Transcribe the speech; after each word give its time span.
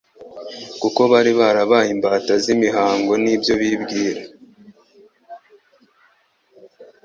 kuko 0.81 1.01
bari 1.11 1.31
barabaye 1.39 1.89
imbata 1.95 2.33
z'imihango 2.43 3.13
n'ibyo 3.23 3.53
bibwira. 3.59 4.21